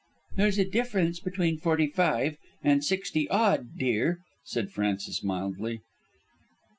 [0.35, 5.81] "There's a difference between forty five and sixty odd, dear," said Frances mildly.